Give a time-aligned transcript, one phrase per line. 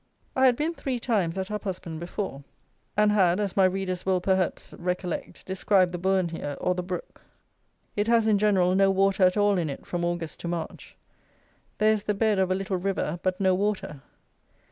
[0.35, 2.43] I had been three times at Uphusband before,
[2.97, 7.21] and had, as my readers will, perhaps, recollect, described the bourn here, or the brook.
[7.95, 10.97] It has, in general, no water at all in it from August to March.
[11.77, 14.01] There is the bed of a little river; but no water.